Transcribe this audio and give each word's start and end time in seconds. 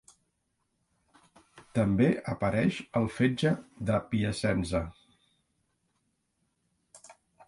També 1.79 2.07
apareix 2.33 2.79
al 3.01 3.05
Fetge 3.17 3.51
de 3.91 3.99
Piacenza. 4.15 4.81